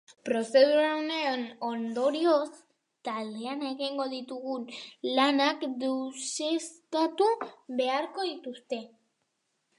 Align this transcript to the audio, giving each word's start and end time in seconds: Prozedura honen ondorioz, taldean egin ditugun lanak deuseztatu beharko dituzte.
Prozedura 0.27 0.85
honen 0.99 1.43
ondorioz, 1.67 2.47
taldean 3.09 3.61
egin 3.73 4.01
ditugun 4.15 4.65
lanak 5.21 5.67
deuseztatu 5.85 7.31
beharko 7.83 8.29
dituzte. 8.33 8.83